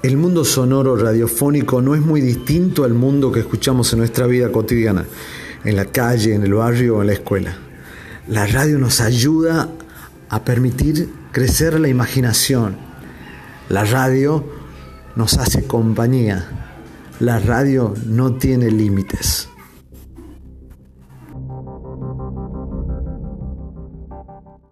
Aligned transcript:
El 0.00 0.16
mundo 0.16 0.44
sonoro 0.44 0.94
radiofónico 0.94 1.82
no 1.82 1.96
es 1.96 2.00
muy 2.00 2.20
distinto 2.20 2.84
al 2.84 2.94
mundo 2.94 3.32
que 3.32 3.40
escuchamos 3.40 3.92
en 3.92 3.98
nuestra 3.98 4.28
vida 4.28 4.52
cotidiana, 4.52 5.04
en 5.64 5.74
la 5.74 5.86
calle, 5.86 6.34
en 6.34 6.44
el 6.44 6.54
barrio 6.54 6.98
o 6.98 7.00
en 7.00 7.08
la 7.08 7.14
escuela. 7.14 7.56
La 8.28 8.46
radio 8.46 8.78
nos 8.78 9.00
ayuda 9.00 9.68
a 10.28 10.44
permitir 10.44 11.10
crecer 11.32 11.80
la 11.80 11.88
imaginación. 11.88 12.76
La 13.68 13.84
radio 13.84 14.44
nos 15.16 15.36
hace 15.36 15.66
compañía. 15.66 16.46
La 17.18 17.40
radio 17.40 17.92
no 18.06 18.34
tiene 18.34 18.70
límites. 18.70 19.48